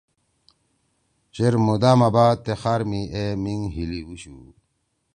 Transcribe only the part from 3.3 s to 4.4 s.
میِنگ ہیِلی ہُوشُو۔